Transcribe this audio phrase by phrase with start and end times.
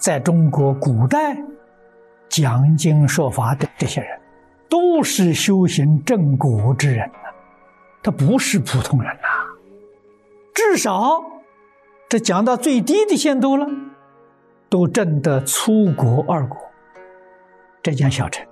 [0.00, 1.36] 在中国古代
[2.30, 4.18] 讲经说法的这些人，
[4.66, 7.28] 都是修行正果之人呐，
[8.02, 9.28] 他不是普通人呐。
[10.54, 11.22] 至少，
[12.08, 13.68] 这讲到最低的限度了，
[14.70, 16.56] 都证得出国二果，
[17.82, 18.46] 这讲小乘。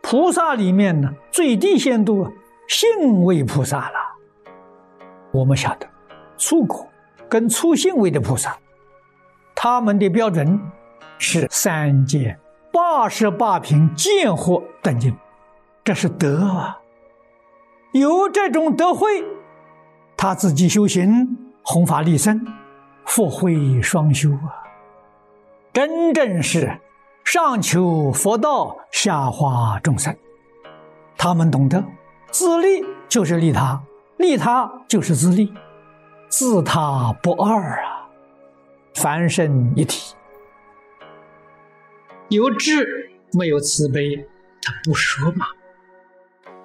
[0.00, 2.28] 菩萨里面呢，最低限度
[2.66, 3.96] 信位菩萨了。
[5.30, 5.86] 我们晓得，
[6.36, 6.84] 出果
[7.28, 8.58] 跟出信位的菩萨。
[9.64, 10.60] 他们的标准
[11.18, 12.36] 是三界
[12.72, 15.16] 八十八品见惑等境，
[15.84, 16.80] 这是德啊。
[17.92, 19.06] 有这种德慧，
[20.16, 22.44] 他自己修行弘法利生，
[23.04, 24.66] 福慧双修啊，
[25.72, 26.80] 真正是
[27.22, 30.12] 上求佛道，下化众生。
[31.16, 31.84] 他们懂得
[32.32, 33.80] 自利就是利他，
[34.16, 35.54] 利他就是自利，
[36.28, 38.01] 自他不二啊。
[38.94, 40.14] 凡圣一体，
[42.28, 44.28] 有智没有慈悲，
[44.62, 45.46] 他不说嘛；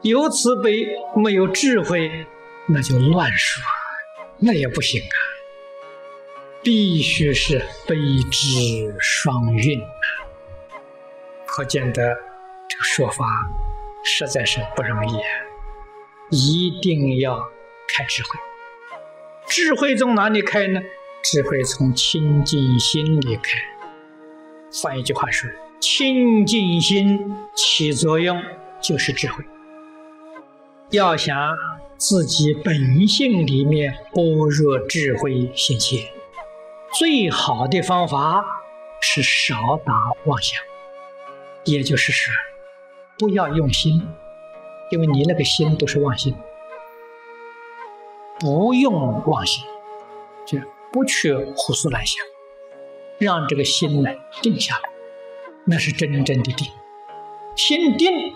[0.01, 2.25] 有慈悲没有智慧，
[2.67, 3.63] 那就乱说，
[4.39, 5.15] 那也不行啊！
[6.61, 7.95] 必须是悲
[8.29, 9.81] 智双运！
[11.45, 12.13] 可见得
[12.67, 13.25] 这个说法
[14.03, 15.29] 实在是不容易啊！
[16.29, 17.39] 一定要
[17.87, 18.29] 开智慧，
[19.47, 20.81] 智慧从哪里开呢？
[21.29, 23.59] 智慧从清净心里开。
[24.81, 28.41] 换一句话说，清净心起作用
[28.81, 29.43] 就是智慧。
[30.91, 31.53] 要想
[31.97, 36.07] 自己本性里面般若智慧显现，
[36.97, 38.41] 最好的方法
[39.01, 39.93] 是少打
[40.27, 40.63] 妄想，
[41.65, 42.33] 也就是说，
[43.19, 44.01] 不要用心，
[44.91, 46.33] 因为你那个心都是妄心，
[48.39, 49.65] 不用妄心，
[50.45, 50.57] 就。
[50.97, 52.25] 不去胡思乱想，
[53.19, 54.09] 让这个心呢
[54.41, 54.89] 定下来，
[55.63, 56.67] 那是真正的定。
[57.55, 58.33] 心定，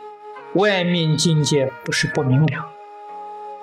[0.54, 2.70] 外面境界不是不明了，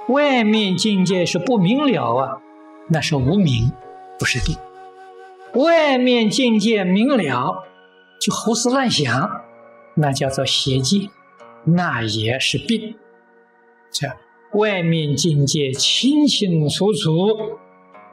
[0.08, 2.42] 外面境界是不明了啊，
[2.88, 3.70] 那是无明，
[4.18, 4.56] 不是定。
[5.54, 7.68] 外面境界明了，
[8.20, 9.44] 就胡思乱想，
[9.94, 11.08] 那叫做邪见，
[11.62, 12.96] 那也是病。
[13.92, 14.08] 这
[14.58, 17.60] 外面境界清清楚楚。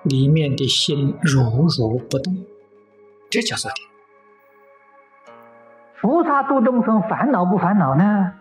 [0.06, 1.42] 里面的心如
[1.78, 2.46] 如不动，
[3.30, 3.86] 这叫做定。
[6.00, 8.34] 菩萨度众生烦恼不烦恼呢？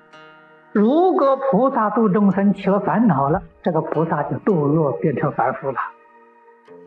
[0.72, 5.78] 如果菩萨度众生起了烦恼了，这个菩萨就堕落变成凡夫了，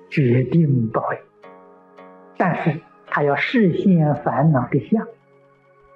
[0.09, 1.21] 决定不会。
[2.37, 5.07] 但是他要视现烦恼的相，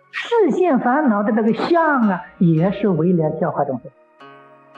[0.09, 3.91] 视现烦恼的这个相啊，也是为了教化众生。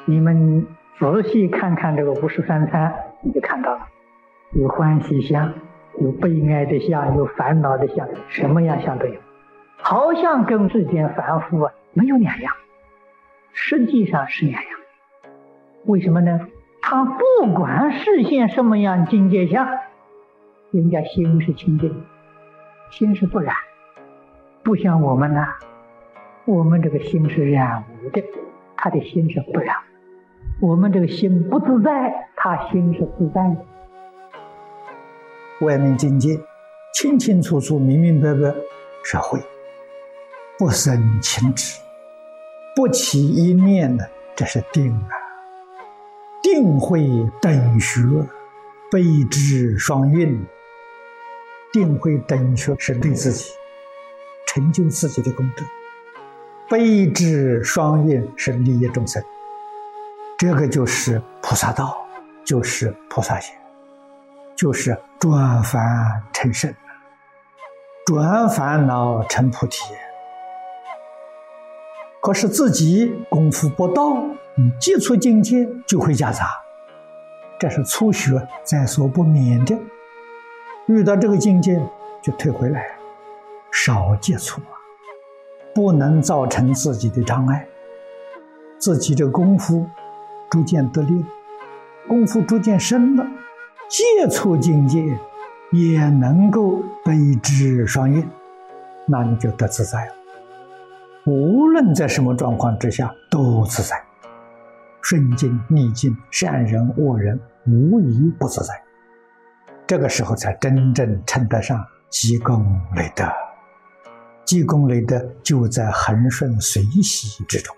[0.06, 0.68] 你们
[1.00, 3.88] 仔细看看这个五十三参，你就看到了。
[4.56, 5.52] 有欢喜相，
[6.00, 9.20] 有悲哀的相，有烦恼的相，什么样相都有，
[9.78, 12.54] 好像跟世间凡夫啊没有两样，
[13.52, 14.72] 实际上是两样。
[15.86, 16.48] 为什么呢？
[16.84, 19.68] 他不管视现什么样境界相，
[20.70, 22.04] 人家心是清净，
[22.92, 23.56] 心是不染，
[24.64, 25.48] 不像我们呐，
[26.46, 28.24] 我们这个心是染污的，
[28.78, 29.76] 他的心是不染。
[30.62, 33.58] 我们这个心不自在，他心是自在的。
[35.62, 36.40] 外面境界
[36.94, 38.54] 清清楚楚、明明白白，
[39.04, 39.40] 是慧；
[40.58, 41.80] 不生情执，
[42.76, 45.10] 不起一念的，这是定啊。
[46.42, 47.08] 定慧
[47.42, 48.02] 等学，
[48.92, 50.46] 悲智双运。
[51.72, 53.50] 定慧等学是对自己
[54.46, 55.64] 成就自己的功德，
[56.70, 59.24] 悲智双运是利益众生。
[60.38, 62.06] 这个就是菩萨道，
[62.46, 63.56] 就是菩萨行。
[64.64, 66.74] 就是转凡成圣，
[68.06, 69.94] 转烦恼成菩提。
[72.22, 74.14] 可是自己功夫不到，
[74.56, 76.48] 你接触境界就会夹杂，
[77.60, 79.78] 这是初学在所不免的。
[80.86, 81.78] 遇到这个境界
[82.22, 82.86] 就退回来，
[83.70, 84.62] 少接触，
[85.76, 87.68] 不能造成自己的障碍。
[88.80, 89.86] 自己的功夫
[90.50, 91.26] 逐渐得力，
[92.08, 93.28] 功夫逐渐深了。
[93.90, 95.18] 接触境界
[95.72, 98.28] 也能够悲智双运，
[99.06, 100.14] 那你就得自在了。
[101.26, 103.96] 无论在什么状况之下都自在，
[105.02, 108.74] 顺境逆境，善人恶人无一不自在。
[109.86, 113.26] 这个时候才真正称得上积功累德。
[114.44, 117.74] 积功累德就在恒顺随喜之中，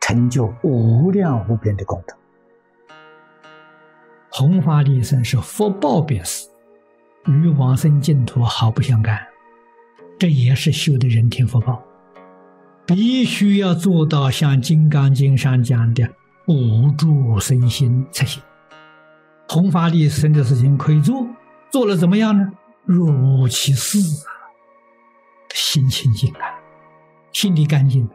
[0.00, 2.17] 成就无量无边的功德。
[4.38, 6.48] 弘法利生是福报别事，
[7.26, 9.18] 与往生净土毫不相干。
[10.16, 11.82] 这也是修的人天福报。
[12.86, 16.08] 必须要做到像《金刚经》上讲的
[16.46, 18.40] 无住身心才行。
[19.48, 21.26] 弘法利生的事情可以做，
[21.72, 22.48] 做了怎么样呢？
[22.84, 24.30] 若无其事啊，
[25.52, 26.46] 心清净啊，
[27.32, 28.14] 心里干净的。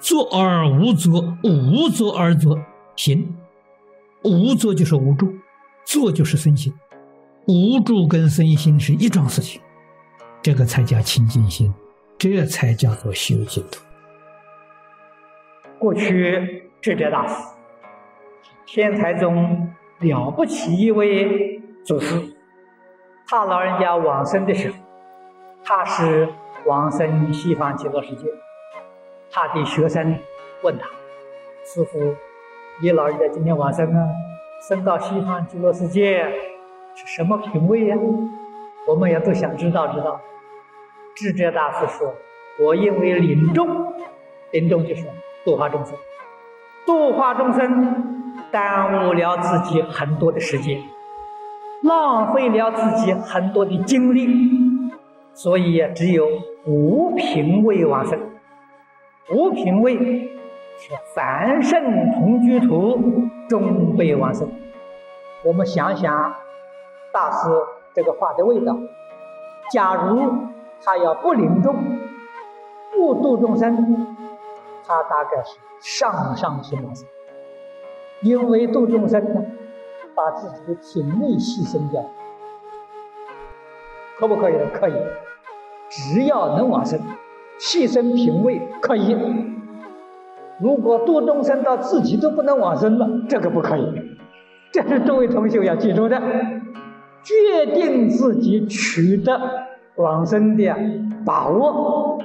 [0.00, 2.58] 做而无作，无作而作，
[2.96, 3.32] 行。
[4.24, 5.32] 无作就是无助，
[5.84, 6.72] 做就是身心。
[7.46, 9.60] 无助跟身心是一桩事情，
[10.42, 11.72] 这个才叫清净心。
[12.16, 13.82] 这才叫做修净土。
[15.78, 17.34] 过去智者大师，
[18.64, 19.68] 天台中
[19.98, 22.34] 了不起一位祖师，
[23.26, 24.76] 他老人家往生的时候，
[25.64, 26.28] 他是
[26.66, 28.26] 往生西方极乐世界。
[29.30, 30.16] 他的学生
[30.62, 30.86] 问他
[31.66, 32.14] ：“师傅，
[32.82, 34.08] 你老人家今天往生啊，
[34.68, 36.24] 生到西方极乐世界
[36.96, 37.96] 是什么品位呀？
[38.88, 40.20] 我们也都想知道知道。”
[41.14, 42.12] 智者大师说
[42.60, 43.94] ：“我因为临终，
[44.50, 45.06] 临终就是
[45.44, 45.96] 度化众生，
[46.84, 50.82] 度化众生耽误了自己很多的时间，
[51.84, 54.28] 浪费了自己很多的精力，
[55.32, 56.28] 所以只有
[56.66, 58.18] 无品位往生。
[59.32, 60.28] 无品位
[60.78, 61.82] 是凡圣
[62.12, 62.98] 同居土
[63.48, 64.48] 终被往生。
[65.44, 66.34] 我们想想
[67.12, 67.48] 大师
[67.92, 68.76] 这个话的味道，
[69.70, 70.32] 假如。”
[70.86, 71.74] 他要不临终，
[72.92, 74.16] 不度众生，
[74.86, 77.06] 他大概是上上品往生。
[78.20, 79.46] 因为度众生呢，
[80.14, 82.04] 把自己的品位牺牲掉，
[84.18, 84.54] 可不可以？
[84.74, 84.94] 可以，
[85.88, 87.00] 只要能往生，
[87.58, 89.16] 牺牲品位可以。
[90.60, 94.18] 如果度众生到自己都不能往生了，这个不可以。
[94.72, 96.20] 这是诸位同学要记住的，
[97.22, 99.40] 决定自己取得。
[99.96, 100.74] 往生的
[101.24, 102.18] 把握，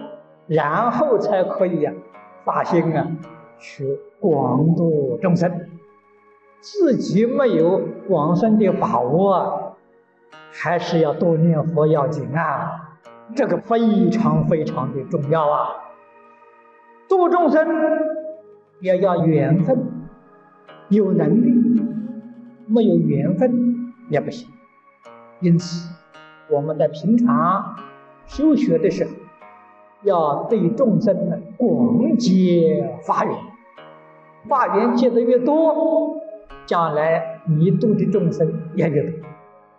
[0.47, 1.93] 然后才可以呀
[2.43, 3.05] 发心啊，
[3.59, 5.51] 去广度众生。
[6.61, 9.75] 自己没有往生的把握，
[10.51, 12.97] 还是要多念佛要紧啊，
[13.35, 15.69] 这个非常非常的重要啊。
[17.09, 17.67] 度众生
[18.79, 19.85] 也要缘分，
[20.87, 21.81] 有能力，
[22.67, 24.47] 没有缘分也不行。
[25.41, 25.89] 因此。
[26.51, 27.75] 我们在平常
[28.25, 29.11] 修学的时候，
[30.01, 33.35] 要对众生呢广结法缘，
[34.47, 36.17] 法缘结的越多，
[36.65, 39.19] 将来你度的众生也越多。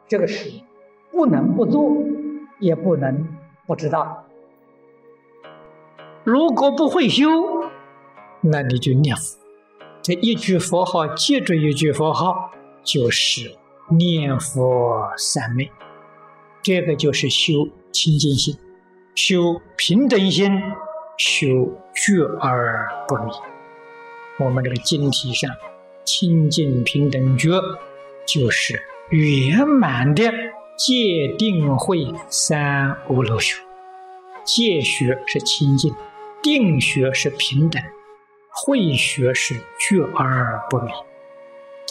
[0.06, 0.62] 这个是
[1.10, 1.92] 不能不做，
[2.60, 3.26] 也不能
[3.66, 4.26] 不知道。
[6.24, 7.28] 如果不会修，
[8.42, 9.38] 那你就念佛，
[10.02, 12.50] 这一句佛号接着一句佛号，
[12.84, 13.56] 就是
[13.88, 15.70] 念佛三昧。
[16.62, 18.54] 这个就是修清净心，
[19.14, 20.50] 修平等心，
[21.16, 21.46] 修
[21.94, 23.32] 觉而不迷。
[24.38, 25.50] 我们这个经题上，
[26.04, 27.50] 清净平等觉，
[28.26, 30.30] 就是圆满的
[30.76, 33.56] 戒定慧三无漏学。
[34.44, 35.94] 戒学是清净，
[36.42, 37.82] 定学是平等，
[38.50, 40.90] 慧学是觉而不迷，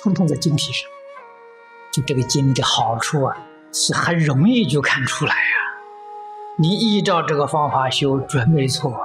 [0.01, 0.89] 通通在经题上。
[1.91, 3.38] 就这个经的好处啊！
[3.72, 5.58] 是很容易就看出来呀！
[6.58, 9.00] 你依照这个方法修，准没错。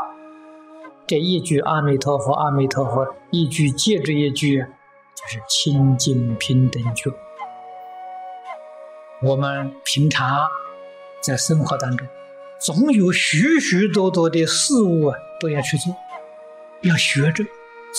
[1.07, 4.61] 这一句阿弥陀佛，阿弥陀佛，一句接着一句，
[5.15, 7.11] 就是清净平等觉。
[9.23, 10.49] 我们平常
[11.21, 12.09] 在生活当中，
[12.59, 15.95] 总有许许多多的事物啊，都要去做，
[16.81, 17.45] 要学着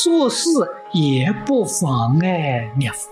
[0.03, 0.49] 做事，
[0.93, 3.09] 也不妨碍念佛。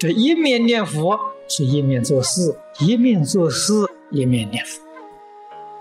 [0.00, 1.16] 这一面念佛。
[1.50, 3.72] 是一面做事，一面做事，
[4.10, 4.82] 一面念佛，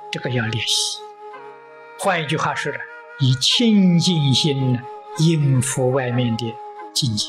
[0.09, 0.97] 这个要练习。
[1.99, 2.77] 换一句话说呢，
[3.19, 4.79] 以清净心
[5.19, 6.55] 应付外面的
[6.93, 7.27] 境界，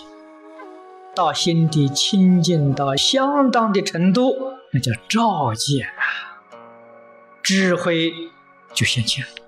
[1.17, 4.37] 到心底清净到相当的程度，
[4.73, 6.39] 那叫照见啊，
[7.43, 8.13] 智慧
[8.73, 9.48] 就现前了。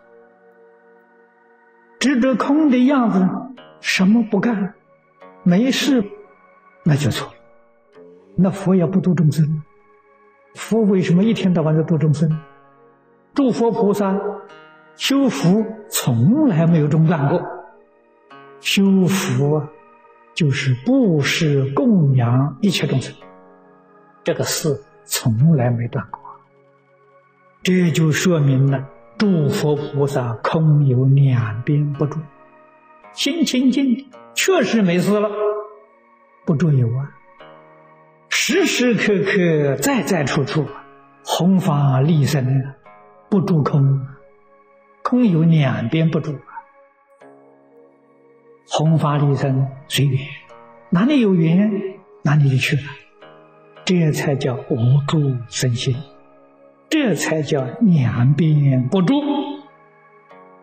[2.01, 3.29] 执着空的样子，
[3.81, 4.75] 什么不干，
[5.43, 6.03] 没事，
[6.83, 7.35] 那就错了。
[8.35, 9.63] 那佛也不度众生，
[10.55, 12.41] 佛为什么一天到晚在度众生？
[13.35, 14.19] 诸佛菩萨
[14.97, 17.43] 修福从来没有中断过，
[18.61, 19.63] 修福
[20.33, 23.15] 就是布施供养一切众生，
[24.25, 26.19] 这个事从来没断过。
[27.63, 28.89] 这就说明了
[29.21, 32.19] 诸佛菩萨空有两边不住，
[33.13, 35.29] 心清净确实没事了，
[36.47, 37.11] 不住有啊。
[38.31, 40.65] 时时刻刻，在在处处，
[41.23, 42.65] 弘法利生，
[43.29, 44.07] 不住空，
[45.03, 46.65] 空有两边不住啊。
[48.71, 50.19] 弘法利生随缘，
[50.89, 51.71] 哪里有缘
[52.23, 52.83] 哪里就去了，
[53.85, 55.95] 这才叫无住生心，
[56.91, 59.15] 这才叫两边不住。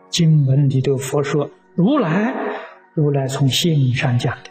[0.09, 2.35] 经文里头佛说，如来，
[2.93, 4.49] 如来从心上讲的，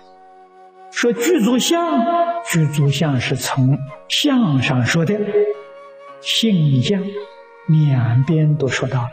[0.91, 2.03] 说具足相，
[2.51, 3.77] 具足相是从
[4.09, 5.21] 相上说的，
[6.23, 7.03] 性相
[7.67, 9.11] 两边都说到了。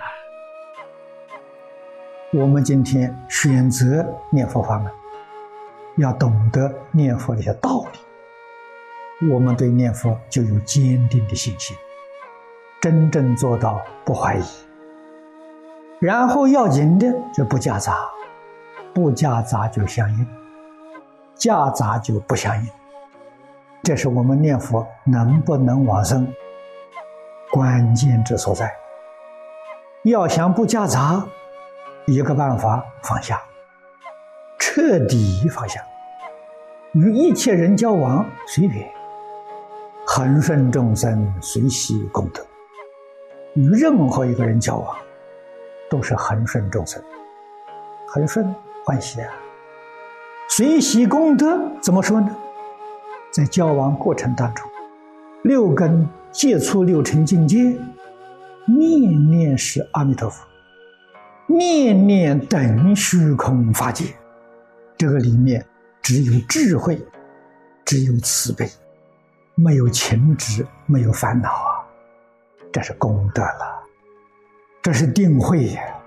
[2.31, 4.89] 我们今天选择念佛法门，
[5.97, 11.75] 要懂得念佛的一些道理，我们对念佛就有坚定的信心，
[12.83, 14.43] 真正做到不怀疑。
[16.01, 17.95] 然后要紧的就不夹杂，
[18.93, 20.27] 不夹杂就相应，
[21.33, 22.69] 夹杂就不相应。
[23.83, 26.27] 这是我们念佛能不能往生
[27.53, 28.69] 关键之所在。
[30.03, 31.25] 要想不夹杂，
[32.05, 33.41] 一个办法放下，
[34.59, 35.81] 彻底放下，
[36.91, 38.85] 与一切人交往随缘，
[40.05, 42.45] 恒顺众生，随喜功德。
[43.55, 44.95] 与任何一个人交往。
[45.89, 46.99] 都是恒顺众生，
[48.07, 48.43] 恒顺
[48.83, 49.31] 欢喜啊！
[50.49, 52.35] 随喜功德怎么说呢？
[53.31, 54.67] 在交往过程当中，
[55.43, 57.77] 六根接触六尘境界，
[58.65, 60.43] 念念是阿弥陀佛，
[61.45, 64.05] 念念等虚空法界，
[64.97, 65.63] 这个里面
[66.01, 66.99] 只有智慧，
[67.85, 68.67] 只有慈悲，
[69.53, 71.72] 没有情执，没有烦恼啊！
[72.73, 73.83] 这是功德了。
[74.81, 76.02] 这是定慧呀。